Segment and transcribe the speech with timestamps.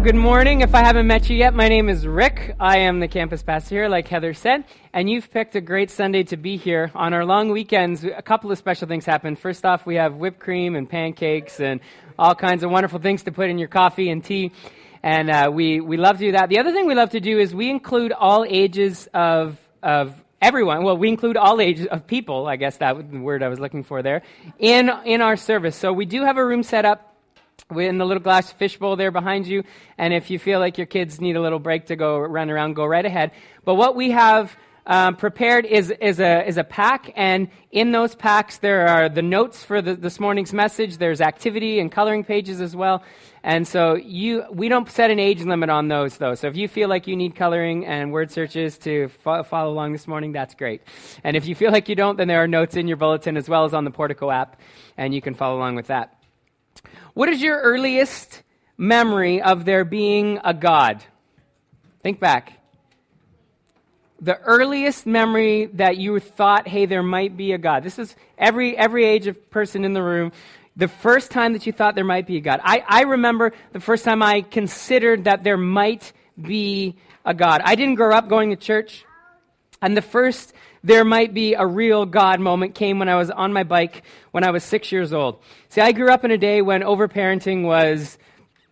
[0.00, 0.62] Well, good morning.
[0.62, 2.54] If I haven't met you yet, my name is Rick.
[2.58, 4.64] I am the campus pastor here, like Heather said,
[4.94, 6.90] and you've picked a great Sunday to be here.
[6.94, 9.36] On our long weekends, a couple of special things happen.
[9.36, 11.80] First off, we have whipped cream and pancakes and
[12.18, 14.52] all kinds of wonderful things to put in your coffee and tea,
[15.02, 16.48] and uh, we, we love to do that.
[16.48, 20.82] The other thing we love to do is we include all ages of, of everyone
[20.82, 23.60] well we include all ages of people i guess that was the word i was
[23.60, 24.22] looking for there
[24.58, 27.09] in in our service so we do have a room set up
[27.70, 29.64] in the little glass fishbowl there behind you.
[29.98, 32.74] And if you feel like your kids need a little break to go run around,
[32.74, 33.32] go right ahead.
[33.64, 34.56] But what we have
[34.86, 39.22] um, prepared is, is, a, is a pack, and in those packs there are the
[39.22, 40.96] notes for the, this morning's message.
[40.96, 43.04] There's activity and coloring pages as well.
[43.42, 46.34] And so you, we don't set an age limit on those, though.
[46.34, 49.92] So if you feel like you need coloring and word searches to fo- follow along
[49.92, 50.82] this morning, that's great.
[51.24, 53.48] And if you feel like you don't, then there are notes in your bulletin as
[53.48, 54.60] well as on the Portico app,
[54.96, 56.19] and you can follow along with that.
[57.14, 58.42] What is your earliest
[58.76, 61.04] memory of there being a God?
[62.02, 62.54] Think back.
[64.20, 67.82] The earliest memory that you thought, hey, there might be a God.
[67.82, 70.32] This is every, every age of person in the room.
[70.76, 72.60] The first time that you thought there might be a God.
[72.62, 77.60] I, I remember the first time I considered that there might be a God.
[77.64, 79.04] I didn't grow up going to church.
[79.82, 83.52] And the first there might be a real God moment came when I was on
[83.52, 85.40] my bike when I was six years old.
[85.68, 88.18] See, I grew up in a day when overparenting was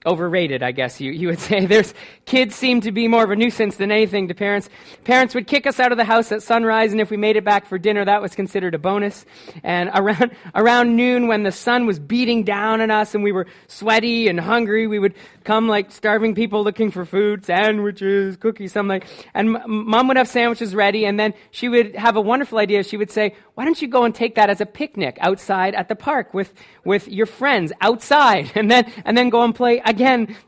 [0.08, 1.66] overrated, I guess you, you would say.
[1.66, 4.68] There's kids seem to be more of a nuisance than anything to parents.
[5.04, 7.44] Parents would kick us out of the house at sunrise, and if we made it
[7.44, 9.26] back for dinner, that was considered a bonus.
[9.62, 13.46] And around around noon, when the sun was beating down on us and we were
[13.66, 19.02] sweaty and hungry, we would come like starving people looking for food, sandwiches, cookies, something.
[19.34, 22.82] And m- mom would have sandwiches ready, and then she would have a wonderful idea.
[22.82, 25.88] She would say, "Why don't you go and take that as a picnic outside at
[25.88, 29.97] the park with with your friends outside, and then and then go and play again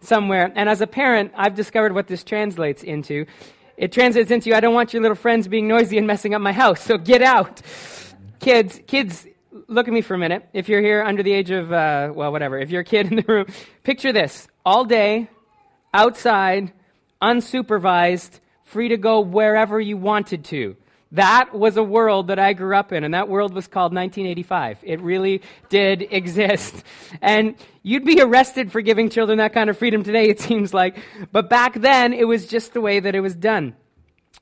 [0.01, 3.27] somewhere?" And as a parent, I've discovered what this translates into.
[3.77, 6.53] It translates into, "I don't want your little friends being noisy and messing up my
[6.53, 7.63] house, so get out."
[8.41, 9.27] Kids, kids
[9.69, 10.49] look at me for a minute.
[10.53, 13.17] If you're here under the age of, uh, well, whatever, if you're a kid in
[13.17, 13.47] the room,
[13.85, 15.29] picture this all day,
[15.93, 16.73] outside,
[17.23, 20.77] unsupervised, free to go wherever you wanted to.
[21.13, 24.79] That was a world that I grew up in, and that world was called 1985.
[24.83, 26.85] It really did exist.
[27.21, 30.99] And you'd be arrested for giving children that kind of freedom today, it seems like.
[31.33, 33.75] But back then, it was just the way that it was done.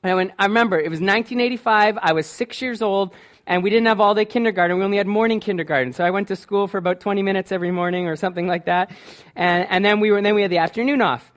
[0.02, 3.14] And I remember, it was 1985, I was six years old,
[3.46, 4.78] and we didn't have all day kindergarten.
[4.78, 5.94] We only had morning kindergarten.
[5.94, 8.90] So I went to school for about 20 minutes every morning or something like that.
[9.34, 11.32] And, and then we were, and then we had the afternoon off.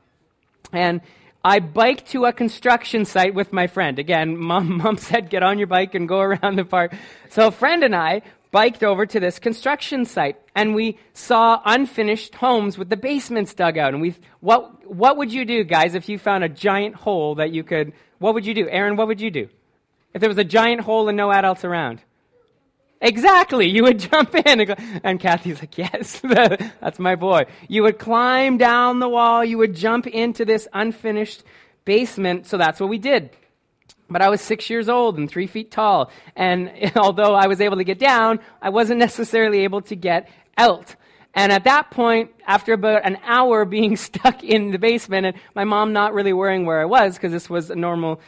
[0.74, 1.02] And
[1.44, 3.98] I biked to a construction site with my friend.
[3.98, 6.94] Again, mom, mom said, get on your bike and go around the park.
[7.30, 8.22] So a friend and I
[8.52, 13.78] biked over to this construction site and we saw unfinished homes with the basements dug
[13.78, 13.94] out.
[13.94, 17.52] And we, what, what would you do, guys, if you found a giant hole that
[17.52, 18.68] you could, what would you do?
[18.70, 19.48] Aaron, what would you do?
[20.14, 22.02] If there was a giant hole and no adults around?
[23.02, 23.68] Exactly.
[23.68, 27.46] You would jump in and go, and Kathy's like, yes, that's my boy.
[27.68, 29.44] You would climb down the wall.
[29.44, 31.44] You would jump into this unfinished
[31.84, 32.46] basement.
[32.46, 33.32] So that's what we did.
[34.10, 36.12] But I was six years old and three feet tall.
[36.36, 40.96] And although I was able to get down, I wasn't necessarily able to get out.
[41.34, 45.64] And at that point, after about an hour being stuck in the basement and my
[45.64, 48.20] mom not really worrying where I was because this was a normal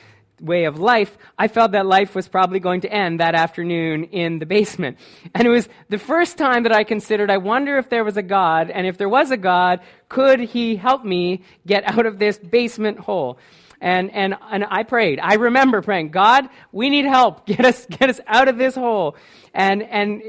[0.43, 4.39] way of life, I felt that life was probably going to end that afternoon in
[4.39, 4.97] the basement.
[5.35, 8.21] And it was the first time that I considered, I wonder if there was a
[8.21, 12.37] God, and if there was a God, could he help me get out of this
[12.37, 13.39] basement hole?
[13.81, 15.19] And, and, and I prayed.
[15.19, 17.45] I remember praying, God, we need help.
[17.53, 19.17] Get us, get us out of this hole.
[19.53, 20.23] And, and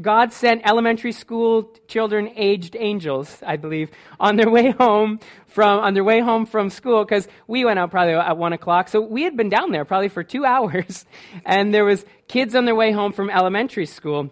[0.00, 5.94] God sent elementary school children, aged angels, I believe, on their way home from on
[5.94, 8.88] their way home from school because we went out probably at one o'clock.
[8.88, 11.04] So we had been down there probably for two hours,
[11.44, 14.30] and there was kids on their way home from elementary school.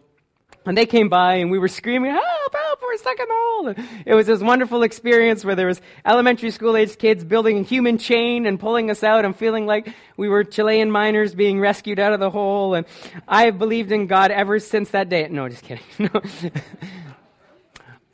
[0.67, 3.75] And they came by and we were screaming, help, help, we're stuck in the hole.
[4.05, 7.99] It was this wonderful experience where there was elementary school aged kids building a human
[7.99, 12.13] chain and pulling us out and feeling like we were Chilean miners being rescued out
[12.13, 12.75] of the hole.
[12.75, 12.85] And
[13.29, 15.29] I have believed in God ever since that day.
[15.29, 15.85] No, just kidding.
[15.99, 16.21] No.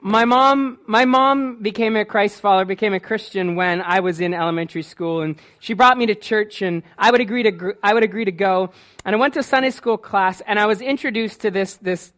[0.00, 4.34] my mom, my mom became a Christ follower, became a Christian when I was in
[4.34, 8.02] elementary school, and she brought me to church, and I would agree to, I would
[8.02, 8.72] agree to go.
[9.04, 12.12] And I went to Sunday school class, and I was introduced to this, this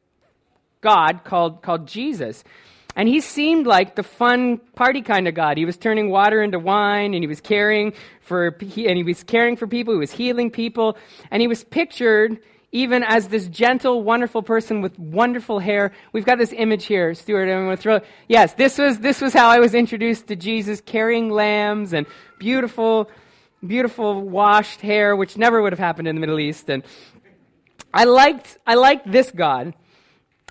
[0.85, 2.45] God called, called Jesus.
[2.95, 5.57] And he seemed like the fun party kind of God.
[5.57, 9.57] He was turning water into wine, and he was caring for, and he was caring
[9.57, 9.95] for people.
[9.95, 10.97] He was healing people,
[11.33, 12.39] and he was pictured
[12.75, 15.93] even as this gentle, wonderful person with wonderful hair.
[16.13, 17.49] We've got this image here, Stuart.
[17.49, 18.01] I'm going to throw.
[18.29, 22.05] Yes, this was this was how I was introduced to Jesus, carrying lambs and
[22.39, 23.09] beautiful,
[23.65, 26.69] beautiful washed hair, which never would have happened in the Middle East.
[26.69, 26.83] And
[27.93, 29.75] I liked I liked this God.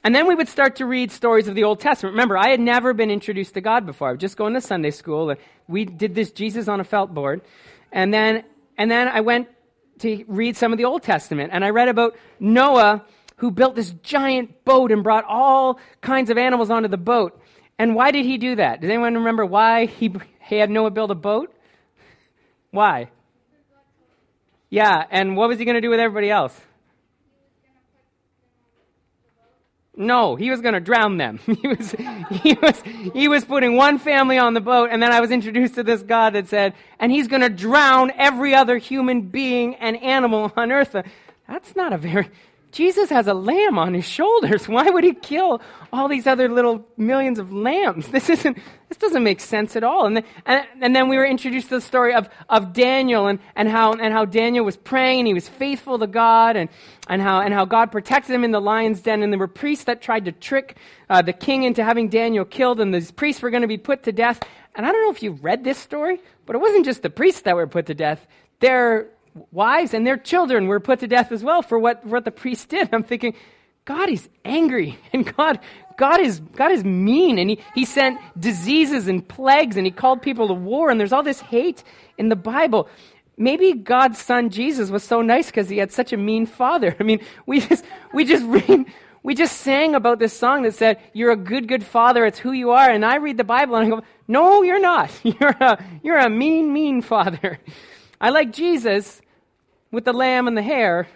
[0.04, 2.14] And then we would start to read stories of the Old Testament.
[2.14, 4.10] Remember, I had never been introduced to God before.
[4.10, 7.14] I was just going to Sunday school, and we did this Jesus on a felt
[7.14, 7.42] board.
[7.92, 8.44] And then,
[8.78, 9.48] and then I went
[10.00, 13.06] to read some of the Old Testament, and I read about Noah
[13.38, 17.42] who built this giant boat and brought all kinds of animals onto the boat.
[17.80, 18.82] And why did he do that?
[18.82, 21.54] Does anyone remember why he, he had Noah build a boat?
[22.72, 23.10] Why?
[24.70, 26.60] Yeah, and what was he going to do with everybody else?
[29.96, 31.38] No, he was going to drown them.
[31.46, 31.92] he was,
[32.42, 32.82] he was,
[33.14, 36.02] he was putting one family on the boat, and then I was introduced to this
[36.02, 40.72] God that said, and he's going to drown every other human being and animal on
[40.72, 40.96] earth.
[40.96, 41.04] Uh,
[41.48, 42.28] that's not a very,
[42.74, 44.68] Jesus has a lamb on his shoulders.
[44.68, 45.62] Why would he kill
[45.94, 48.08] all these other little millions of lambs?
[48.14, 48.58] This isn't,
[48.90, 50.06] this doesn't make sense at all.
[50.06, 53.40] And then, and, and then we were introduced to the story of, of Daniel and,
[53.56, 56.70] and, how, and how Daniel was praying and he was faithful to God and,
[57.08, 59.22] and, how, and how God protected him in the lion's den.
[59.22, 60.78] And there were priests that tried to trick
[61.10, 64.04] uh, the king into having Daniel killed and these priests were going to be put
[64.04, 64.42] to death.
[64.76, 67.42] And I don't know if you read this story, but it wasn't just the priests
[67.42, 68.26] that were put to death.
[68.60, 69.10] Their
[69.52, 72.70] wives and their children were put to death as well for what, what the priest
[72.70, 72.90] did.
[72.94, 73.36] I'm thinking,
[73.86, 75.60] God is angry and God,
[75.98, 80.22] God is, God is mean and he, he sent diseases and plagues and he called
[80.22, 81.84] people to war and there's all this hate
[82.18, 82.88] in the Bible.
[83.38, 86.96] Maybe God's son Jesus was so nice because he had such a mean father.
[87.00, 87.84] I mean, we just,
[88.14, 88.86] we just read,
[89.24, 92.26] we just sang about this song that said, You're a good, good father.
[92.26, 92.90] It's who you are.
[92.90, 95.10] And I read the Bible and I go, No, you're not.
[95.24, 97.58] You're a, you're a mean, mean father.
[98.22, 99.22] I like Jesus
[99.94, 101.08] with the lamb and the hair,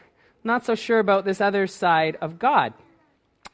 [0.44, 2.74] not so sure about this other side of God.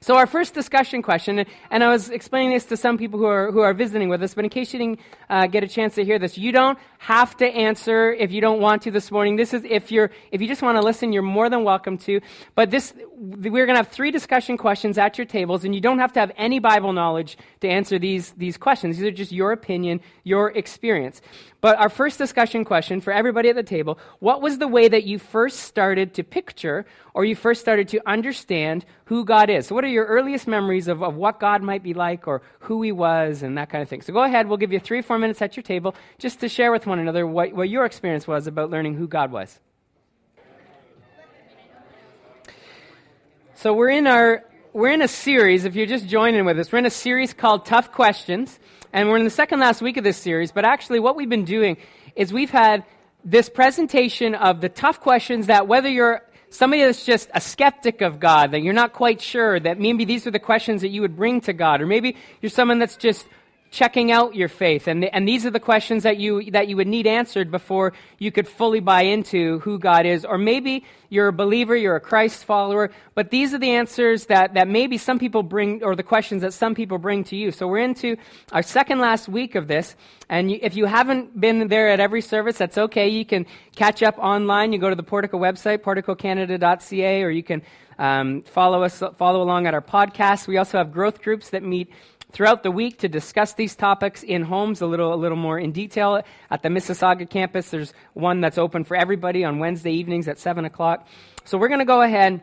[0.02, 3.50] So, our first discussion question, and I was explaining this to some people who are,
[3.54, 5.00] who are visiting with us, but in case you didn't
[5.30, 8.60] uh, get a chance to hear this, you don't have to answer if you don't
[8.60, 9.38] want to this morning.
[9.38, 12.20] This is if you're if you just want to listen, you're more than welcome to.
[12.54, 12.94] But this
[13.24, 16.20] we're going to have three discussion questions at your tables, and you don't have to
[16.20, 18.98] have any Bible knowledge to answer these these questions.
[18.98, 21.22] These are just your opinion, your experience.
[21.62, 25.06] But our first discussion question for everybody at the table: What was the way that
[25.06, 29.68] you first started to picture, or you first started to understand who God is?
[29.68, 32.82] So, what are your earliest memories of, of what God might be like, or who
[32.82, 34.02] He was, and that kind of thing?
[34.02, 34.50] So, go ahead.
[34.50, 37.26] We'll give you three, four minutes at your table just to share with one another
[37.26, 39.62] what, what your experience was about learning who God was.
[43.64, 44.44] So we're in our
[44.74, 45.64] we're in a series.
[45.64, 48.60] If you're just joining with us, we're in a series called Tough Questions,
[48.92, 50.52] and we're in the second last week of this series.
[50.52, 51.78] But actually, what we've been doing
[52.14, 52.84] is we've had
[53.24, 58.20] this presentation of the tough questions that whether you're somebody that's just a skeptic of
[58.20, 61.16] God, that you're not quite sure, that maybe these are the questions that you would
[61.16, 63.26] bring to God, or maybe you're someone that's just
[63.74, 64.88] checking out your faith.
[64.88, 68.32] And, and these are the questions that you, that you would need answered before you
[68.32, 70.26] could fully buy into who God is.
[70.26, 74.54] Or maybe you're a believer, you're a Christ follower, but these are the answers that,
[74.54, 77.52] that maybe some people bring, or the questions that some people bring to you.
[77.52, 78.16] So we're into
[78.52, 79.96] our second last week of this.
[80.30, 83.10] And you, if you haven't been there at every service, that's okay.
[83.10, 84.72] You can catch up online.
[84.72, 87.64] You go to the Portico website, porticocanada.ca, or you can
[87.98, 90.48] um, follow us, follow along at our podcast.
[90.48, 91.92] We also have growth groups that meet
[92.34, 95.72] throughout the week to discuss these topics in homes a little, a little more in
[95.72, 96.22] detail.
[96.50, 100.66] At the Mississauga campus, there's one that's open for everybody on Wednesday evenings at 7
[100.66, 101.08] o'clock.
[101.46, 102.42] So we're going to go ahead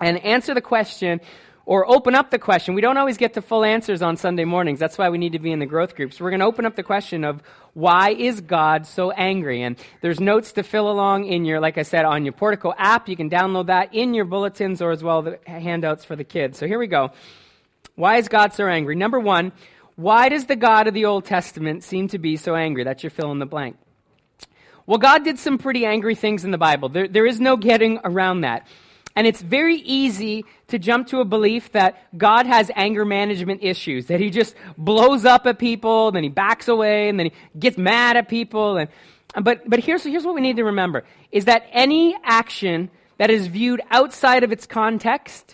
[0.00, 1.20] and answer the question
[1.66, 2.74] or open up the question.
[2.74, 4.78] We don't always get to full answers on Sunday mornings.
[4.78, 6.20] That's why we need to be in the growth groups.
[6.20, 9.62] we're going to open up the question of why is God so angry?
[9.62, 13.08] And there's notes to fill along in your, like I said, on your Portico app.
[13.08, 16.58] You can download that in your bulletins or as well the handouts for the kids.
[16.58, 17.12] So here we go.
[17.96, 18.96] Why is God so angry?
[18.96, 19.52] Number one,
[19.96, 22.84] why does the God of the Old Testament seem to be so angry?
[22.84, 23.76] That's your fill in the blank.
[24.86, 26.88] Well, God did some pretty angry things in the Bible.
[26.88, 28.66] There, there is no getting around that.
[29.16, 34.06] And it's very easy to jump to a belief that God has anger management issues,
[34.06, 37.78] that he just blows up at people, then he backs away, and then he gets
[37.78, 38.76] mad at people.
[38.76, 38.88] And,
[39.40, 43.46] but but here's, here's what we need to remember is that any action that is
[43.46, 45.53] viewed outside of its context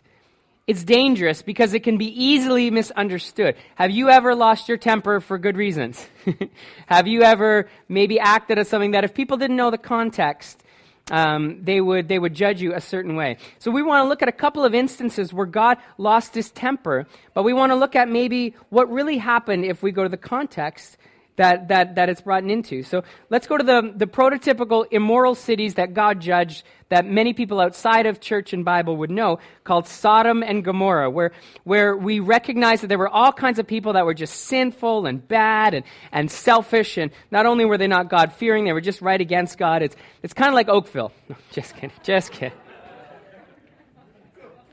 [0.70, 3.56] it's dangerous because it can be easily misunderstood.
[3.74, 6.06] Have you ever lost your temper for good reasons?
[6.86, 10.62] Have you ever maybe acted as something that if people didn't know the context,
[11.10, 13.38] um, they, would, they would judge you a certain way.
[13.58, 17.08] So we want to look at a couple of instances where God lost his temper,
[17.34, 20.16] but we want to look at maybe what really happened if we go to the
[20.16, 20.98] context
[21.40, 22.82] that, that, that it's brought into.
[22.82, 27.60] So let's go to the, the prototypical immoral cities that God judged that many people
[27.60, 31.32] outside of church and Bible would know, called Sodom and Gomorrah, where,
[31.64, 35.26] where we recognize that there were all kinds of people that were just sinful and
[35.26, 39.00] bad and, and selfish, and not only were they not God fearing, they were just
[39.00, 39.80] right against God.
[39.80, 41.10] It's, it's kind of like Oakville.
[41.30, 42.52] No, just kidding, just kidding.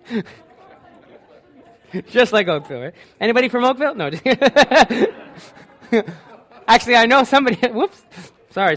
[2.09, 2.93] just like Oakville, right?
[3.21, 3.95] Anybody from Oakville?
[3.95, 4.09] No.
[6.67, 7.55] Actually, I know somebody.
[7.71, 8.03] Whoops.
[8.51, 8.75] Sorry.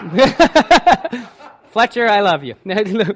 [1.70, 2.54] Fletcher, I love you.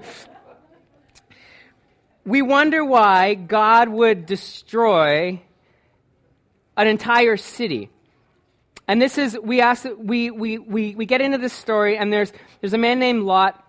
[2.25, 5.41] we wonder why God would destroy
[6.77, 7.91] an entire city.
[8.87, 12.33] And this is, we ask, we, we, we, we get into this story, and there's,
[12.61, 13.62] there's a man named Lot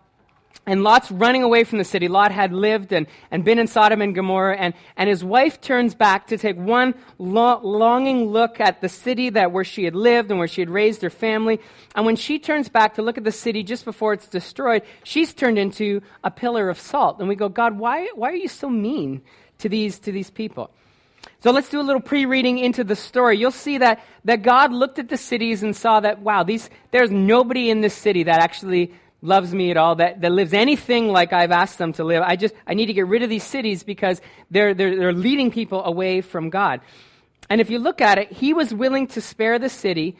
[0.65, 2.07] and Lot's running away from the city.
[2.07, 5.93] Lot had lived and, and been in Sodom and Gomorrah, and, and his wife turns
[5.93, 10.29] back to take one lo- longing look at the city that where she had lived
[10.29, 11.59] and where she had raised her family.
[11.95, 15.33] And when she turns back to look at the city just before it's destroyed, she's
[15.33, 17.19] turned into a pillar of salt.
[17.19, 19.21] And we go, God, why, why are you so mean
[19.57, 20.71] to these, to these people?
[21.41, 23.37] So let's do a little pre-reading into the story.
[23.37, 27.11] You'll see that, that God looked at the cities and saw that, wow, these, there's
[27.11, 28.93] nobody in this city that actually
[29.23, 32.21] loves me at all, that, that lives anything like I've asked them to live.
[32.21, 35.49] I just, I need to get rid of these cities because they're, they're, they're leading
[35.49, 36.81] people away from God.
[37.49, 40.17] And if you look at it, he was willing to spare the city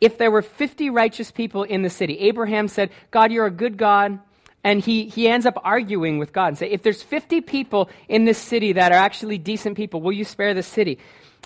[0.00, 2.18] if there were 50 righteous people in the city.
[2.18, 4.18] Abraham said, God, you're a good God.
[4.62, 8.24] And he, he ends up arguing with God and say, if there's 50 people in
[8.26, 10.98] this city that are actually decent people, will you spare the city?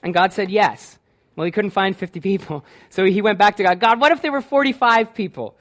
[0.03, 0.99] And God said, yes.
[1.37, 2.65] Well, he couldn't find 50 people.
[2.91, 3.79] So he went back to God.
[3.79, 5.57] God, what if there were 45 people?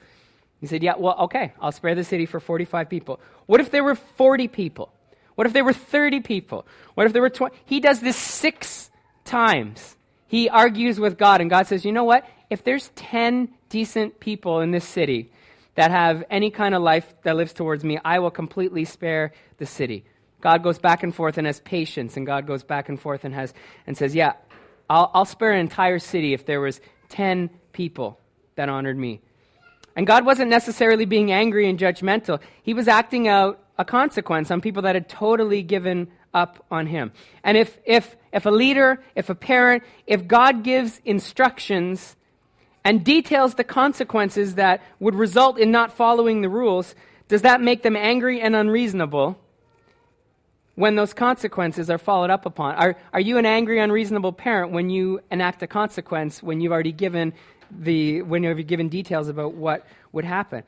[0.60, 3.20] He said, Yeah, well, okay, I'll spare the city for 45 people.
[3.46, 4.92] What if there were 40 people?
[5.34, 6.66] What if there were 30 people?
[6.94, 7.54] What if there were 20?
[7.64, 8.90] He does this six
[9.24, 9.96] times.
[10.26, 12.28] He argues with God, and God says, You know what?
[12.50, 15.30] If there's 10 decent people in this city
[15.74, 19.66] that have any kind of life that lives towards me, I will completely spare the
[19.66, 20.04] city.
[20.40, 23.34] God goes back and forth and has patience, and God goes back and forth and
[23.34, 23.54] has
[23.86, 24.32] and says, Yeah,
[24.90, 28.18] I'll, I'll spare an entire city if there was 10 people
[28.56, 29.20] that honored me.
[29.98, 32.38] And God wasn't necessarily being angry and judgmental.
[32.62, 37.10] He was acting out a consequence on people that had totally given up on him.
[37.42, 42.14] And if, if, if a leader, if a parent, if God gives instructions
[42.84, 46.94] and details the consequences that would result in not following the rules,
[47.26, 49.36] does that make them angry and unreasonable
[50.76, 52.76] when those consequences are followed up upon?
[52.76, 56.92] Are, are you an angry, unreasonable parent when you enact a consequence when you've already
[56.92, 57.32] given
[57.70, 60.62] the, when you're given details about what would happen.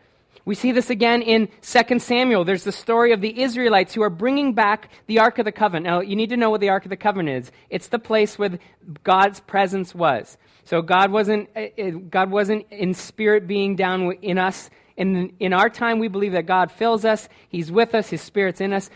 [0.45, 2.45] We see this again in 2 Samuel.
[2.45, 5.85] There's the story of the Israelites who are bringing back the Ark of the Covenant.
[5.85, 7.53] Now, you need to know what the Ark of the Covenant is.
[7.69, 8.59] It's the place where
[9.05, 10.39] God's presence was.
[10.65, 14.71] So God wasn't, eh, eh, God wasn't in spirit being down in us.
[14.97, 17.29] In, in our time, we believe that God fills us.
[17.49, 18.11] He's with us.
[18.11, 18.91] His Spirit's in us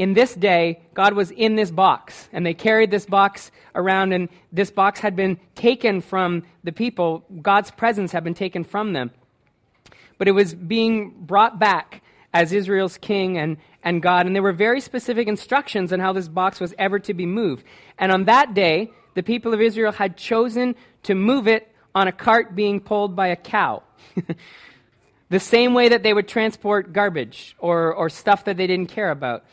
[0.00, 4.30] in this day, God was in this box, and they carried this box around, and
[4.50, 7.22] this box had been taken from the people.
[7.42, 9.10] God's presence had been taken from them.
[10.16, 12.02] But it was being brought back
[12.32, 16.28] as Israel's king and, and God, and there were very specific instructions on how this
[16.28, 17.64] box was ever to be moved.
[17.98, 22.12] And on that day, the people of Israel had chosen to move it on a
[22.12, 23.82] cart being pulled by a cow.
[25.28, 29.10] the same way that they would transport garbage or, or stuff that they didn't care
[29.10, 29.44] about.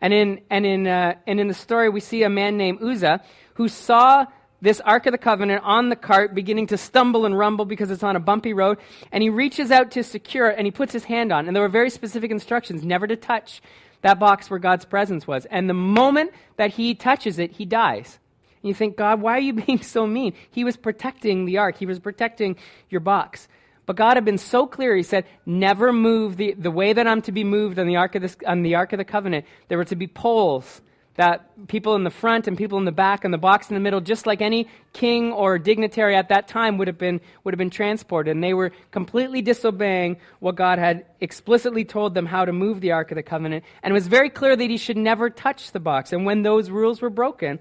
[0.00, 3.22] And in, and, in, uh, and in the story, we see a man named Uzzah
[3.54, 4.26] who saw
[4.60, 8.02] this Ark of the Covenant on the cart beginning to stumble and rumble because it's
[8.02, 8.78] on a bumpy road.
[9.12, 11.46] And he reaches out to secure it and he puts his hand on.
[11.46, 13.62] And there were very specific instructions never to touch
[14.02, 15.46] that box where God's presence was.
[15.46, 18.18] And the moment that he touches it, he dies.
[18.62, 20.34] And you think, God, why are you being so mean?
[20.50, 22.56] He was protecting the ark, he was protecting
[22.88, 23.48] your box.
[23.86, 24.96] But God had been so clear.
[24.96, 28.16] He said, never move the, the way that I'm to be moved on the, Ark
[28.16, 29.46] of this, on the Ark of the Covenant.
[29.68, 30.82] There were to be poles
[31.14, 33.80] that people in the front and people in the back and the box in the
[33.80, 37.58] middle, just like any king or dignitary at that time would have been, would have
[37.58, 38.32] been transported.
[38.32, 42.92] And they were completely disobeying what God had explicitly told them how to move the
[42.92, 43.64] Ark of the Covenant.
[43.82, 46.12] And it was very clear that he should never touch the box.
[46.12, 47.60] And when those rules were broken,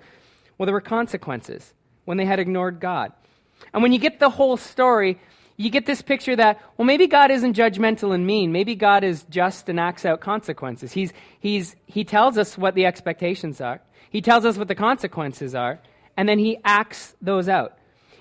[0.58, 3.14] well, there were consequences when they had ignored God.
[3.74, 5.18] And when you get the whole story,
[5.58, 8.52] you get this picture that, well, maybe God isn't judgmental and mean.
[8.52, 10.92] Maybe God is just and acts out consequences.
[10.92, 15.56] He's, he's, he tells us what the expectations are, He tells us what the consequences
[15.56, 15.80] are,
[16.18, 17.78] and then He acts those out.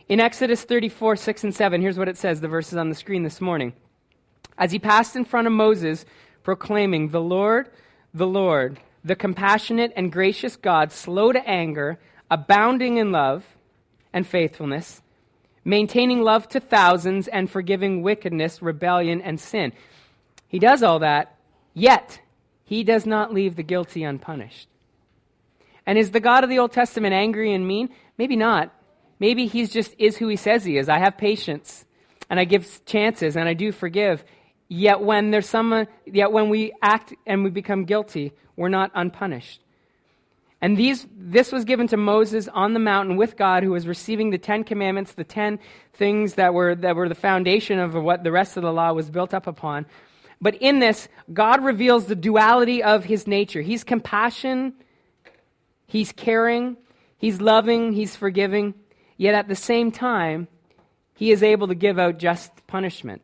[0.09, 3.23] In Exodus 34, 6 and 7, here's what it says, the verses on the screen
[3.23, 3.73] this morning.
[4.59, 6.05] As he passed in front of Moses,
[6.43, 7.71] proclaiming, The Lord,
[8.13, 11.99] the Lord, the compassionate and gracious God, slow to anger,
[12.31, 13.45] abounding in love
[14.13, 15.03] and faithfulness
[15.65, 19.73] maintaining love to thousands, and forgiving wickedness, rebellion, and sin.
[20.47, 21.37] He does all that,
[21.73, 22.21] yet
[22.65, 24.69] he does not leave the guilty unpunished.
[25.87, 27.91] And is the God of the Old Testament angry and mean?
[28.17, 28.73] Maybe not.
[29.19, 30.89] Maybe he's just is who he says he is.
[30.89, 31.85] I have patience
[32.31, 34.25] and I give chances and I do forgive.
[34.69, 39.61] Yet when there's someone, yet when we act and we become guilty, we're not unpunished.
[40.65, 44.31] And these, this was given to Moses on the mountain with God, who was receiving
[44.31, 45.59] the Ten Commandments, the ten
[45.93, 49.11] things that were, that were the foundation of what the rest of the law was
[49.11, 49.85] built up upon.
[50.41, 53.61] But in this, God reveals the duality of his nature.
[53.61, 54.73] He's compassion,
[55.87, 56.79] he's caring,
[57.19, 58.73] he's loving, he's forgiving.
[59.19, 60.49] Yet at the same time,
[61.13, 63.21] he is able to give out just punishment.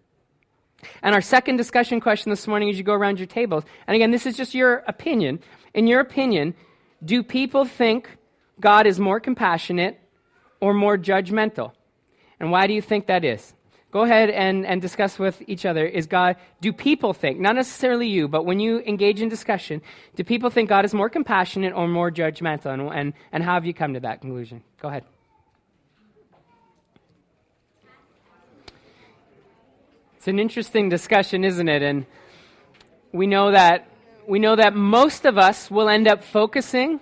[1.02, 4.10] And our second discussion question this morning as you go around your tables, and again,
[4.10, 5.40] this is just your opinion.
[5.72, 6.54] In your opinion,
[7.04, 8.08] do people think
[8.60, 9.98] God is more compassionate
[10.60, 11.72] or more judgmental?
[12.38, 13.54] And why do you think that is?
[13.90, 15.84] Go ahead and, and discuss with each other.
[15.84, 19.82] Is God, do people think, not necessarily you, but when you engage in discussion,
[20.14, 22.72] do people think God is more compassionate or more judgmental?
[22.72, 24.62] And, and, and how have you come to that conclusion?
[24.80, 25.04] Go ahead.
[30.16, 31.82] It's an interesting discussion, isn't it?
[31.82, 32.06] And
[33.10, 33.89] we know that
[34.30, 37.00] we know that most of us will end up focusing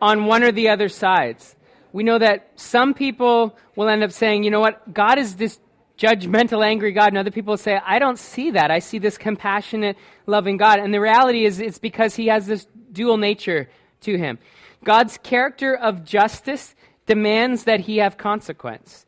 [0.00, 1.56] on one or the other sides.
[1.92, 5.58] We know that some people will end up saying, you know what, God is this
[5.98, 8.70] judgmental, angry God, and other people say, I don't see that.
[8.70, 10.78] I see this compassionate, loving God.
[10.78, 13.68] And the reality is, it's because he has this dual nature
[14.02, 14.38] to him.
[14.84, 19.04] God's character of justice demands that he have consequence.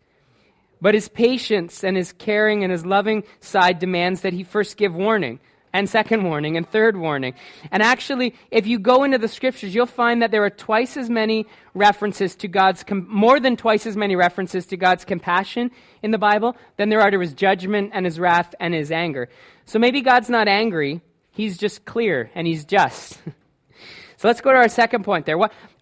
[0.80, 4.92] But his patience and his caring and his loving side demands that he first give
[4.92, 5.38] warning
[5.72, 7.34] and second warning and third warning.
[7.70, 11.08] And actually, if you go into the scriptures, you'll find that there are twice as
[11.08, 15.70] many references to God's, com- more than twice as many references to God's compassion
[16.02, 19.28] in the Bible than there are to his judgment and his wrath and his anger.
[19.64, 21.00] So maybe God's not angry,
[21.30, 23.14] he's just clear and he's just.
[24.16, 25.38] so let's go to our second point there.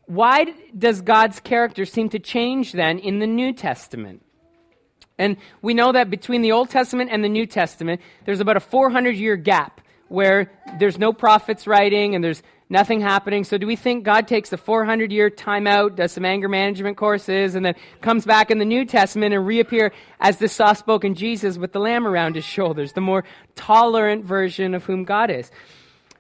[0.06, 0.46] Why
[0.76, 4.22] does God's character seem to change then in the New Testament?
[5.18, 8.60] And we know that between the Old Testament and the New Testament, there's about a
[8.60, 13.44] 400 year gap where there's no prophets writing and there's nothing happening.
[13.44, 17.54] So, do we think God takes the 400 year timeout, does some anger management courses,
[17.54, 21.58] and then comes back in the New Testament and reappear as the soft spoken Jesus
[21.58, 25.50] with the lamb around his shoulders, the more tolerant version of whom God is?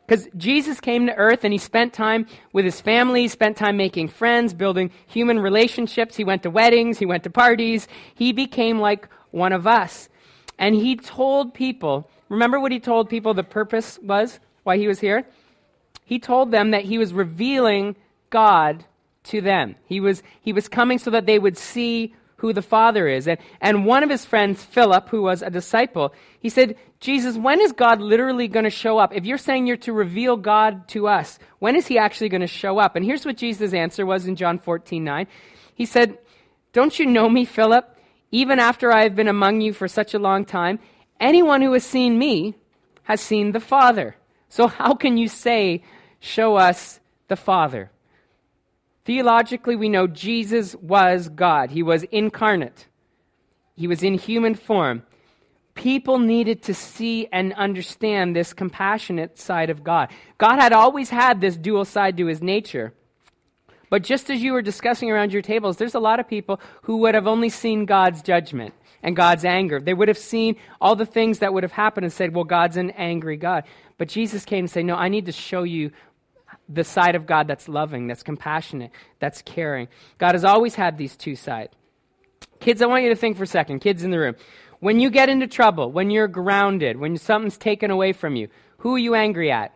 [0.08, 3.76] Because Jesus came to earth and he spent time with his family, he spent time
[3.76, 6.16] making friends, building human relationships.
[6.16, 7.86] He went to weddings, he went to parties.
[8.14, 10.08] He became like one of us.
[10.58, 15.00] And he told people, remember what he told people the purpose was, why he was
[15.00, 15.26] here?
[16.06, 17.94] He told them that he was revealing
[18.30, 18.86] God
[19.24, 19.76] to them.
[19.84, 23.28] He was, he was coming so that they would see who the Father is.
[23.28, 27.60] And, and one of his friends, Philip, who was a disciple, he said, Jesus, when
[27.60, 29.14] is God literally going to show up?
[29.14, 32.46] If you're saying you're to reveal God to us, when is he actually going to
[32.46, 32.96] show up?
[32.96, 35.26] And here's what Jesus' answer was in John 14 9.
[35.74, 36.18] He said,
[36.72, 37.96] Don't you know me, Philip?
[38.30, 40.78] Even after I have been among you for such a long time,
[41.20, 42.54] anyone who has seen me
[43.04, 44.16] has seen the Father.
[44.48, 45.82] So how can you say,
[46.20, 47.90] Show us the Father?
[49.08, 51.70] Theologically, we know Jesus was God.
[51.70, 52.88] He was incarnate.
[53.74, 55.02] He was in human form.
[55.74, 60.10] People needed to see and understand this compassionate side of God.
[60.36, 62.92] God had always had this dual side to his nature.
[63.88, 66.98] But just as you were discussing around your tables, there's a lot of people who
[66.98, 69.80] would have only seen God's judgment and God's anger.
[69.80, 72.76] They would have seen all the things that would have happened and said, well, God's
[72.76, 73.64] an angry God.
[73.96, 75.92] But Jesus came and said, no, I need to show you
[76.68, 79.88] the side of God that's loving, that's compassionate, that's caring.
[80.18, 81.72] God has always had these two sides.
[82.60, 84.34] Kids, I want you to think for a second, kids in the room.
[84.80, 88.94] When you get into trouble, when you're grounded, when something's taken away from you, who
[88.94, 89.72] are you angry at?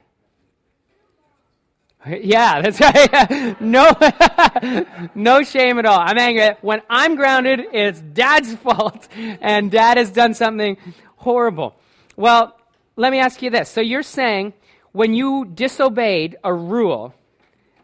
[2.07, 2.81] Yeah, that's
[3.31, 3.61] right.
[3.61, 3.92] no,
[5.14, 6.00] no shame at all.
[6.00, 6.57] I'm angry.
[6.61, 10.76] When I'm grounded, it's dad's fault, and dad has done something
[11.16, 11.76] horrible.
[12.16, 12.57] Well,
[12.96, 13.68] let me ask you this.
[13.68, 14.52] So you're saying
[14.92, 17.14] when you disobeyed a rule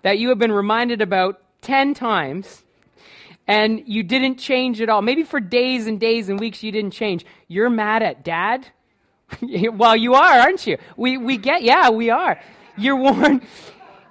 [0.02, 2.64] that you have been reminded about 10 times
[3.46, 6.92] and you didn't change at all, maybe for days and days and weeks you didn't
[6.92, 8.68] change, you're mad at dad?
[9.72, 10.78] well, you are, aren't you?
[10.96, 12.40] We, we get, yeah, we are.
[12.76, 13.42] You're warned,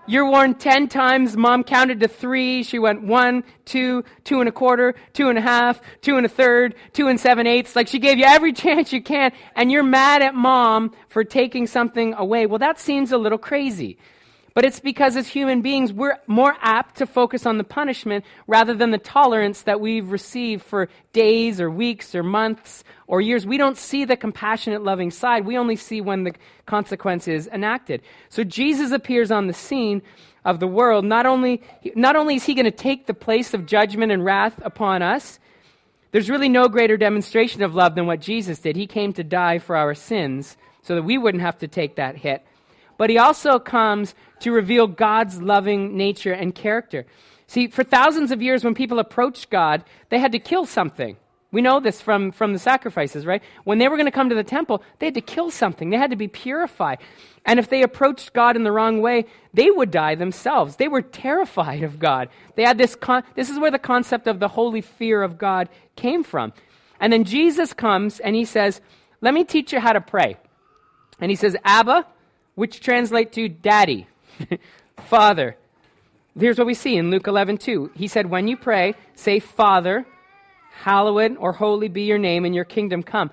[0.08, 1.36] you're warned 10 times.
[1.36, 2.64] Mom counted to three.
[2.64, 6.30] She went one, two, two and a quarter, two and a half, two and a
[6.30, 7.76] third, two and seven eighths.
[7.76, 11.68] Like she gave you every chance you can, and you're mad at mom for taking
[11.68, 12.46] something away.
[12.46, 13.98] Well, that seems a little crazy.
[14.58, 18.74] But it's because as human beings, we're more apt to focus on the punishment rather
[18.74, 23.46] than the tolerance that we've received for days or weeks or months or years.
[23.46, 25.46] We don't see the compassionate, loving side.
[25.46, 26.34] We only see when the
[26.66, 28.02] consequence is enacted.
[28.30, 30.02] So Jesus appears on the scene
[30.44, 31.06] of the world.
[31.06, 31.62] Not only,
[31.94, 35.38] not only is he going to take the place of judgment and wrath upon us,
[36.10, 38.76] there's really no greater demonstration of love than what Jesus did.
[38.76, 42.18] He came to die for our sins so that we wouldn't have to take that
[42.18, 42.44] hit
[42.98, 47.06] but he also comes to reveal God's loving nature and character.
[47.48, 51.18] See, for thousands of years, when people approached God, they had to kill something.
[51.52, 53.42] We know this from, from the sacrifices, right?
[53.64, 55.90] When they were going to come to the temple, they had to kill something.
[55.90, 56.98] They had to be purified.
[57.46, 60.76] And if they approached God in the wrong way, they would die themselves.
[60.76, 62.28] They were terrified of God.
[62.56, 65.70] They had this, con- this is where the concept of the holy fear of God
[65.96, 66.52] came from.
[67.00, 68.82] And then Jesus comes and he says,
[69.22, 70.36] Let me teach you how to pray.
[71.22, 72.06] And he says, Abba,
[72.58, 74.08] which translate to daddy,
[75.06, 75.56] father.
[76.38, 77.92] Here's what we see in Luke 11, 2.
[77.94, 80.08] He said, When you pray, say, Father,
[80.72, 83.30] hallowed or holy be your name, and your kingdom come.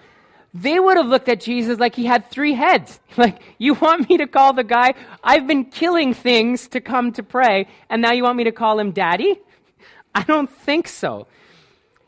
[0.52, 3.00] They would have looked at Jesus like he had three heads.
[3.16, 7.22] Like, you want me to call the guy I've been killing things to come to
[7.22, 9.40] pray, and now you want me to call him daddy?
[10.14, 11.28] I don't think so.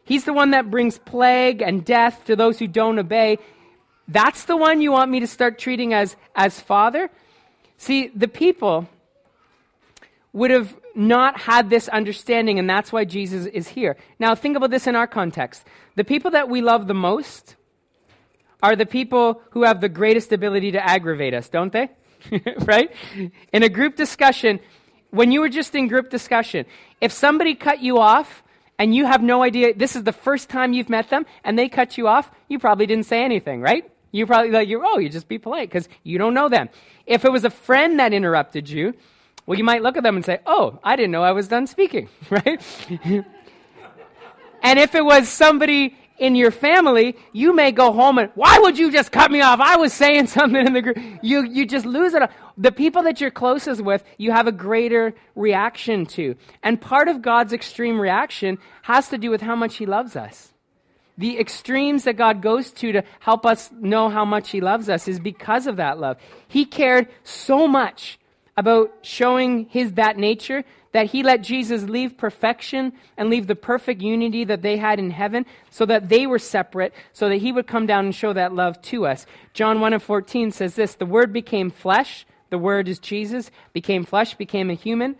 [0.04, 3.38] He's the one that brings plague and death to those who don't obey.
[4.08, 7.10] That's the one you want me to start treating as, as father?
[7.78, 8.88] See, the people
[10.32, 13.96] would have not had this understanding, and that's why Jesus is here.
[14.18, 15.64] Now, think about this in our context.
[15.96, 17.56] The people that we love the most
[18.62, 21.90] are the people who have the greatest ability to aggravate us, don't they?
[22.64, 22.90] right?
[23.52, 24.60] In a group discussion,
[25.10, 26.66] when you were just in group discussion,
[27.00, 28.42] if somebody cut you off
[28.78, 31.68] and you have no idea, this is the first time you've met them, and they
[31.68, 33.90] cut you off, you probably didn't say anything, right?
[34.16, 36.70] You probably like you oh, you just be polite because you don't know them.
[37.04, 38.94] If it was a friend that interrupted you,
[39.44, 41.66] well, you might look at them and say, "Oh, I didn't know I was done
[41.66, 42.62] speaking," right?
[44.62, 48.78] and if it was somebody in your family, you may go home and, "Why would
[48.78, 49.60] you just cut me off?
[49.60, 52.22] I was saying something in the group." You you just lose it.
[52.56, 57.20] The people that you're closest with, you have a greater reaction to, and part of
[57.20, 60.54] God's extreme reaction has to do with how much He loves us
[61.18, 65.08] the extremes that God goes to to help us know how much He loves us
[65.08, 66.18] is because of that love.
[66.48, 68.18] He cared so much
[68.56, 74.00] about showing His that nature that He let Jesus leave perfection and leave the perfect
[74.00, 77.66] unity that they had in heaven so that they were separate, so that He would
[77.66, 79.26] come down and show that love to us.
[79.52, 84.04] John 1 and 14 says this The Word became flesh, the Word is Jesus, became
[84.04, 85.16] flesh, became a human,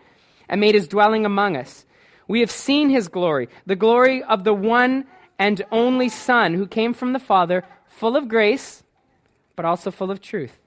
[0.48, 1.84] and made His dwelling among us.
[2.26, 5.06] We have seen His glory, the glory of the one
[5.38, 8.82] and only Son who came from the Father, full of grace,
[9.54, 10.58] but also full of truth.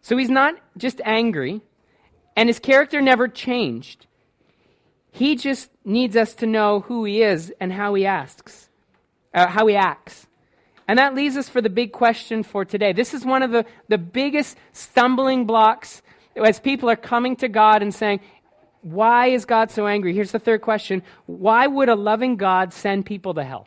[0.00, 1.60] So he's not just angry,
[2.36, 4.06] and his character never changed.
[5.10, 8.68] He just needs us to know who he is and how he asks,
[9.34, 10.26] uh, how he acts.
[10.88, 12.92] And that leaves us for the big question for today.
[12.92, 16.02] This is one of the, the biggest stumbling blocks
[16.36, 18.20] as people are coming to God and saying,
[18.82, 20.12] why is God so angry?
[20.12, 23.66] Here's the third question Why would a loving God send people to hell?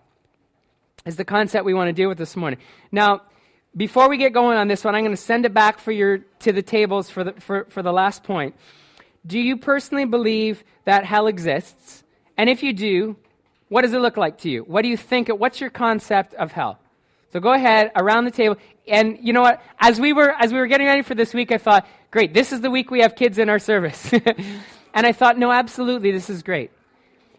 [1.06, 2.60] Is the concept we want to deal with this morning.
[2.92, 3.22] Now,
[3.78, 6.20] before we get going on this one, I'm going to send it back for your,
[6.40, 8.56] to the tables for the, for, for the last point.
[9.28, 12.04] Do you personally believe that hell exists?
[12.38, 13.18] And if you do,
[13.70, 14.64] what does it look like to you?
[14.64, 15.30] What do you think?
[15.30, 16.80] What's your concept of hell?
[17.34, 18.58] So go ahead around the table.
[18.88, 19.62] And you know what?
[19.80, 22.54] As we were as we were getting ready for this week, I thought, great, this
[22.54, 24.14] is the week we have kids in our service.
[24.96, 26.72] And I thought, no, absolutely, this is great.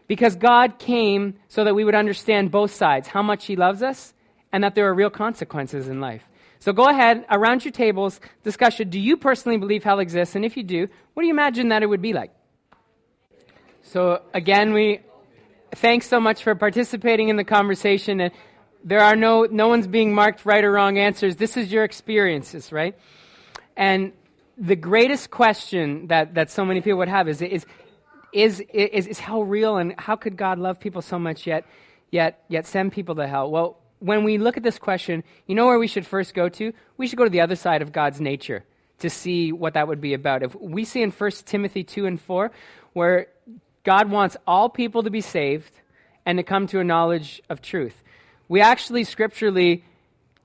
[0.06, 4.14] Because God came so that we would understand both sides, how much He loves us,
[4.52, 6.22] and that there are real consequences in life.
[6.60, 8.88] So go ahead, around your tables, discussion.
[8.90, 10.36] Do you personally believe hell exists?
[10.36, 12.30] And if you do, what do you imagine that it would be like?
[13.82, 15.00] So again, we
[15.74, 18.20] thanks so much for participating in the conversation.
[18.20, 18.32] And
[18.84, 21.36] there are no no one's being marked right or wrong answers.
[21.36, 22.96] This is your experiences, right?
[23.76, 24.12] And
[24.58, 27.66] the greatest question that, that so many people would have is, is,
[28.32, 31.66] is, is, is how real and how could God love people so much yet,
[32.10, 33.50] yet, yet send people to hell?
[33.50, 36.72] Well, when we look at this question, you know where we should first go to?
[36.96, 38.64] We should go to the other side of God's nature
[38.98, 40.42] to see what that would be about.
[40.42, 42.50] If we see in 1 Timothy 2 and 4,
[42.94, 43.26] where
[43.84, 45.72] God wants all people to be saved
[46.24, 48.02] and to come to a knowledge of truth.
[48.48, 49.84] We actually scripturally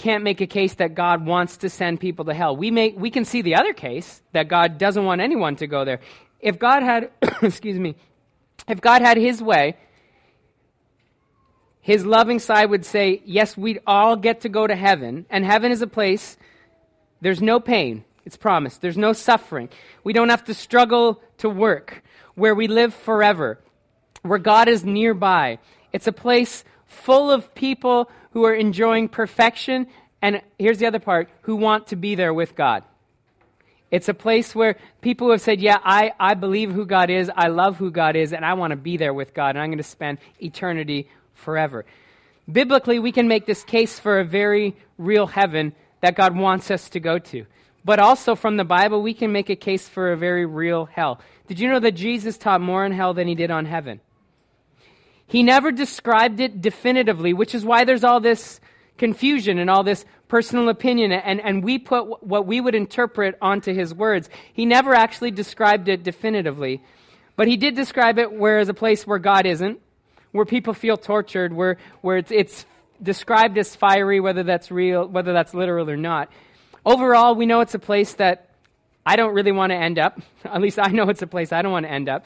[0.01, 2.57] can't make a case that God wants to send people to hell.
[2.57, 5.85] We, may, we can see the other case that God doesn't want anyone to go
[5.85, 5.99] there.
[6.39, 7.11] If God had,
[7.41, 7.95] excuse me,
[8.67, 9.77] if God had his way,
[11.81, 15.71] his loving side would say, yes, we'd all get to go to heaven, and heaven
[15.71, 16.35] is a place,
[17.21, 18.03] there's no pain.
[18.25, 18.81] It's promised.
[18.81, 19.69] There's no suffering.
[20.03, 22.03] We don't have to struggle to work,
[22.35, 23.59] where we live forever,
[24.23, 25.59] where God is nearby.
[25.93, 29.87] It's a place full of people who are enjoying perfection,
[30.21, 32.83] and here's the other part who want to be there with God.
[33.89, 37.47] It's a place where people have said, Yeah, I, I believe who God is, I
[37.47, 39.77] love who God is, and I want to be there with God, and I'm going
[39.77, 41.85] to spend eternity forever.
[42.51, 46.89] Biblically, we can make this case for a very real heaven that God wants us
[46.89, 47.45] to go to.
[47.83, 51.19] But also from the Bible, we can make a case for a very real hell.
[51.47, 53.99] Did you know that Jesus taught more on hell than he did on heaven?
[55.31, 58.59] He never described it definitively, which is why there's all this
[58.97, 63.73] confusion and all this personal opinion, and, and we put what we would interpret onto
[63.73, 64.29] his words.
[64.51, 66.83] He never actually described it definitively,
[67.37, 69.79] but he did describe it where as a place where God isn't,
[70.33, 72.65] where people feel tortured, where, where it's, it's
[73.01, 76.29] described as fiery, whether that's real, whether that's literal or not.
[76.85, 78.49] Overall, we know it's a place that
[79.05, 80.19] I don't really want to end up.
[80.43, 82.25] At least I know it's a place I don't want to end up.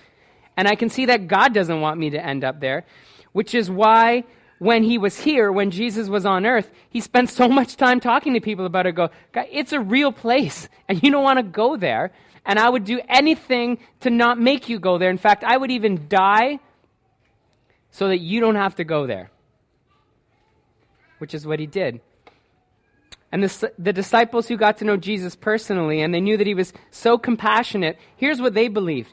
[0.58, 2.86] And I can see that God doesn't want me to end up there,
[3.34, 4.24] which is why
[4.60, 8.34] when he was here, when Jesus was on earth, he spent so much time talking
[8.34, 8.94] to people about it.
[8.94, 12.12] Go, it's a real place, and you don't want to go there.
[12.46, 15.10] And I would do anything to not make you go there.
[15.10, 16.60] In fact, I would even die
[17.90, 19.32] so that you don't have to go there,
[21.18, 22.02] which is what he did.
[23.32, 26.54] And the, the disciples who got to know Jesus personally and they knew that he
[26.54, 29.12] was so compassionate, here's what they believed.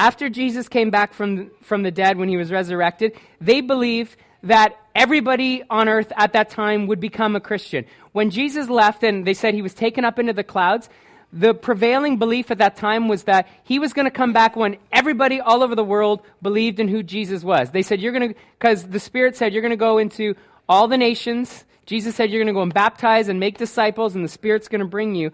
[0.00, 4.74] After Jesus came back from, from the dead when he was resurrected, they believed that
[4.94, 7.84] everybody on earth at that time would become a Christian.
[8.12, 10.88] When Jesus left and they said he was taken up into the clouds,
[11.34, 14.78] the prevailing belief at that time was that he was going to come back when
[14.90, 17.70] everybody all over the world believed in who Jesus was.
[17.70, 20.34] They said, You're going to, because the Spirit said, You're going to go into
[20.66, 24.24] all the nations Jesus said, You're going to go and baptize and make disciples, and
[24.24, 25.32] the Spirit's going to bring you.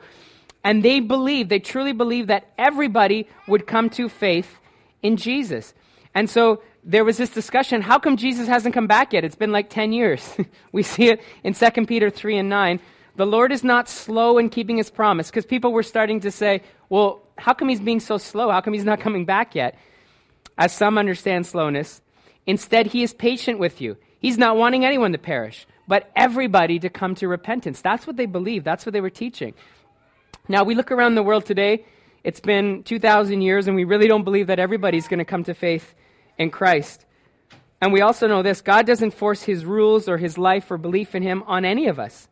[0.67, 4.59] And they believed, they truly believed that everybody would come to faith
[5.01, 5.75] in Jesus.
[6.13, 9.23] And so there was this discussion how come Jesus hasn't come back yet?
[9.23, 10.37] It's been like 10 years.
[10.73, 12.81] we see it in 2 Peter 3 and 9.
[13.15, 16.63] The Lord is not slow in keeping his promise because people were starting to say,
[16.89, 18.51] well, how come he's being so slow?
[18.51, 19.79] How come he's not coming back yet?
[20.59, 22.03] As some understand slowness,
[22.45, 23.97] instead, he is patient with you.
[24.19, 27.83] He's not wanting anyone to perish, but everybody to come to repentance.
[27.83, 29.55] That's what they believed, that's what they were teaching.
[30.49, 31.85] Now, we look around the world today,
[32.23, 35.55] it's been 2,000 years, and we really don't believe that everybody's going to come to
[35.55, 35.95] faith
[36.39, 37.05] in Christ.
[37.81, 41.15] And we also know this God doesn't force his rules or his life or belief
[41.15, 42.29] in him on any of us.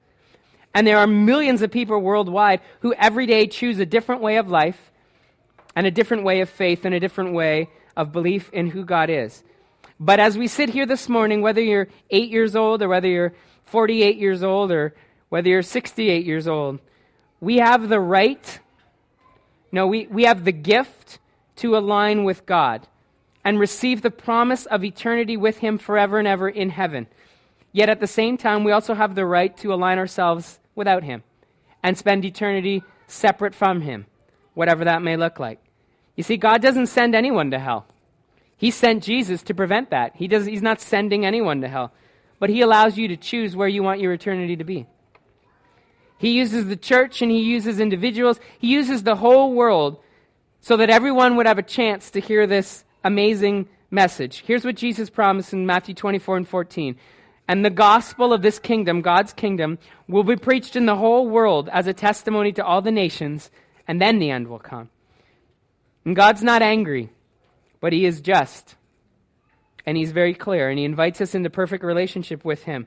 [0.75, 4.49] And there are millions of people worldwide who every day choose a different way of
[4.49, 4.91] life
[5.77, 9.11] and a different way of faith and a different way of belief in who God
[9.11, 9.45] is.
[10.01, 13.35] But as we sit here this morning, whether you're eight years old or whether you're
[13.65, 14.95] 48 years old or
[15.29, 16.81] whether you're 68 years old,
[17.45, 18.59] we have the right,
[19.71, 21.19] no, we, we have the gift
[21.57, 22.89] to align with God
[23.45, 27.07] and receive the promise of eternity with Him forever and ever in heaven.
[27.71, 31.23] Yet at the same time, we also have the right to align ourselves without Him
[31.83, 34.07] and spend eternity separate from Him,
[34.55, 35.61] whatever that may look like.
[36.17, 37.87] You see, God doesn't send anyone to hell.
[38.57, 40.17] He sent Jesus to prevent that.
[40.17, 41.93] He does, he's not sending anyone to hell,
[42.39, 44.87] but He allows you to choose where you want your eternity to be.
[46.25, 49.99] He uses the church and He uses individuals, He uses the whole world
[50.61, 54.43] so that everyone would have a chance to hear this amazing message.
[54.47, 56.97] Here's what Jesus promised in Matthew 24 and 14.
[57.47, 61.69] And the gospel of this kingdom, God's kingdom, will be preached in the whole world
[61.71, 63.51] as a testimony to all the nations,
[63.87, 64.89] and then the end will come.
[66.07, 67.11] And God's not angry
[67.85, 68.77] but he is just.
[69.85, 72.87] And he's very clear, and he invites us into perfect relationship with him.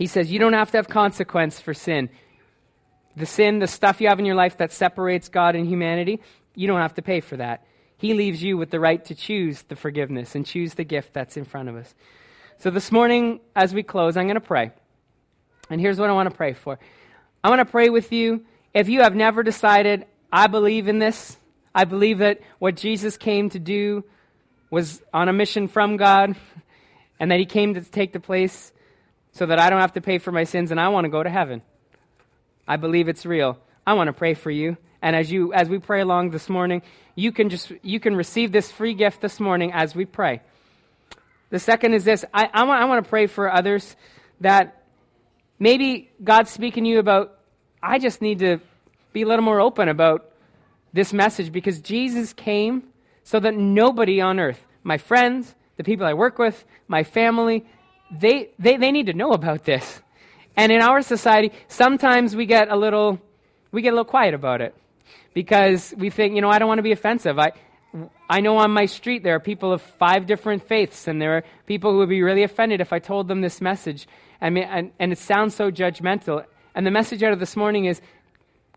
[0.00, 2.08] He says, You don't have to have consequence for sin.
[3.16, 6.20] The sin, the stuff you have in your life that separates God and humanity,
[6.54, 7.66] you don't have to pay for that.
[7.98, 11.36] He leaves you with the right to choose the forgiveness and choose the gift that's
[11.36, 11.94] in front of us.
[12.56, 14.70] So this morning, as we close, I'm going to pray.
[15.68, 16.78] And here's what I want to pray for
[17.44, 18.46] I want to pray with you.
[18.72, 21.36] If you have never decided, I believe in this,
[21.74, 24.04] I believe that what Jesus came to do
[24.70, 26.36] was on a mission from God,
[27.18, 28.72] and that he came to take the place
[29.32, 31.22] so that I don't have to pay for my sins and I want to go
[31.22, 31.62] to heaven.
[32.66, 33.58] I believe it's real.
[33.86, 34.76] I want to pray for you.
[35.02, 36.82] And as you as we pray along this morning,
[37.14, 40.40] you can just you can receive this free gift this morning as we pray.
[41.50, 43.96] The second is this I, I, want, I want to pray for others
[44.40, 44.82] that
[45.58, 47.38] maybe God's speaking to you about,
[47.82, 48.58] I just need to
[49.12, 50.30] be a little more open about
[50.92, 52.84] this message because Jesus came
[53.24, 57.66] so that nobody on earth, my friends, the people I work with, my family,
[58.10, 60.00] they, they, they need to know about this.
[60.56, 63.20] And in our society, sometimes we get a little
[63.72, 64.74] we get a little quiet about it
[65.32, 67.38] because we think, you know, I don't want to be offensive.
[67.38, 67.52] I,
[68.28, 71.44] I know on my street there are people of five different faiths, and there are
[71.66, 74.08] people who would be really offended if I told them this message.
[74.40, 76.44] I mean, and, and it sounds so judgmental.
[76.74, 78.00] And the message out of this morning is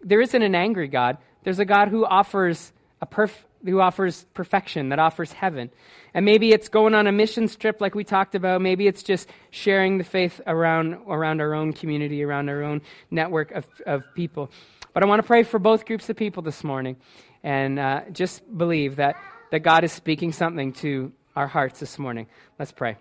[0.01, 1.17] there isn't an angry God.
[1.43, 5.69] There's a God who offers a perf- who offers perfection, that offers heaven.
[6.13, 8.61] And maybe it's going on a mission trip like we talked about.
[8.61, 13.51] Maybe it's just sharing the faith around, around our own community, around our own network
[13.51, 14.51] of, of people.
[14.93, 16.97] But I want to pray for both groups of people this morning
[17.43, 19.15] and uh, just believe that,
[19.51, 22.27] that God is speaking something to our hearts this morning.
[22.59, 22.97] Let's pray.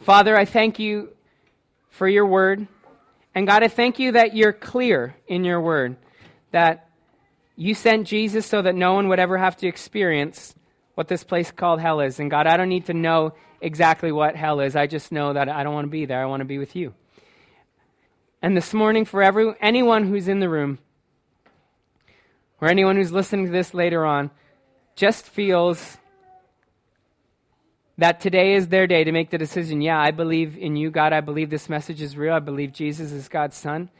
[0.00, 1.10] Father, I thank you
[1.90, 2.66] for your word.
[3.34, 5.96] And God, I thank you that you're clear in your word,
[6.52, 6.85] that
[7.56, 10.54] you sent Jesus so that no one would ever have to experience
[10.94, 12.20] what this place called hell is.
[12.20, 14.76] And God, I don't need to know exactly what hell is.
[14.76, 16.22] I just know that I don't want to be there.
[16.22, 16.94] I want to be with you.
[18.42, 20.78] And this morning, for every, anyone who's in the room,
[22.60, 24.30] or anyone who's listening to this later on,
[24.94, 25.98] just feels
[27.98, 31.12] that today is their day to make the decision yeah, I believe in you, God.
[31.12, 32.34] I believe this message is real.
[32.34, 33.90] I believe Jesus is God's Son,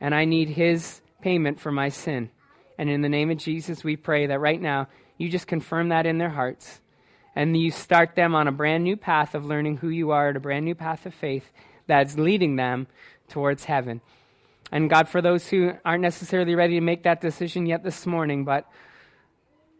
[0.00, 2.30] and I need His payment for my sin.
[2.78, 6.06] And in the name of Jesus, we pray that right now you just confirm that
[6.06, 6.80] in their hearts
[7.36, 10.40] and you start them on a brand new path of learning who you are, a
[10.40, 11.50] brand new path of faith
[11.86, 12.86] that's leading them
[13.28, 14.00] towards heaven.
[14.72, 18.44] And God, for those who aren't necessarily ready to make that decision yet this morning,
[18.44, 18.68] but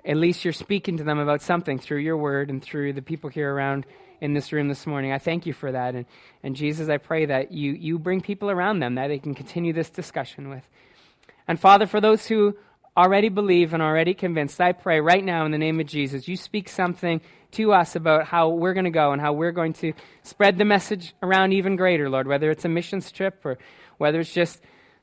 [0.04, 3.30] at least you're speaking to them about something through your word and through the people
[3.30, 3.87] here around
[4.20, 5.12] in this room this morning.
[5.12, 5.94] I thank you for that.
[5.94, 6.07] And,
[6.42, 9.72] and Jesus, I pray that you, you bring people around them that they can continue
[9.72, 10.62] this discussion with.
[11.48, 12.57] And Father, for those who
[12.96, 16.37] already believe and already convinced, I pray right now in the name of Jesus, you
[16.37, 17.20] speak something
[17.52, 20.64] to us about how we're going to go and how we're going to spread the
[20.64, 23.59] message around even greater, Lord, whether it's a missions trip or
[23.98, 24.61] whether it's just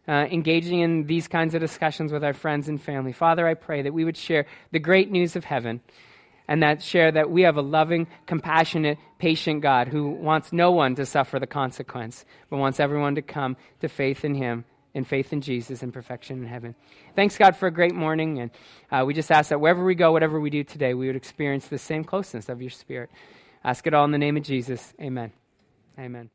[0.08, 3.12] uh, engaging in these kinds of discussions with our friends and family.
[3.12, 5.82] Father, I pray that we would share the great news of heaven
[6.48, 10.96] and that share that we have a loving, compassionate, patient God who wants no one
[10.96, 15.32] to suffer the consequence, but wants everyone to come to faith in Him in faith
[15.32, 16.76] in Jesus and perfection in heaven.
[17.16, 18.40] Thanks, God, for a great morning.
[18.40, 18.52] And
[18.92, 21.68] uh, we just ask that wherever we go, whatever we do today, we would experience
[21.68, 23.10] the same closeness of your Spirit.
[23.64, 24.94] Ask it all in the name of Jesus.
[25.00, 25.32] Amen.
[25.98, 26.30] Amen.